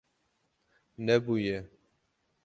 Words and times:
Nebûye. 1.05 1.57